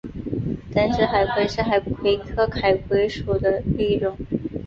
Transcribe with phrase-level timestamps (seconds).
[0.73, 4.17] 等指海葵是海葵科海葵属的一种。